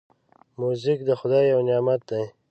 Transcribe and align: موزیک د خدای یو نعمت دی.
موزیک 0.59 0.99
د 1.05 1.09
خدای 1.19 1.45
یو 1.53 1.59
نعمت 1.67 2.01
دی. 2.09 2.23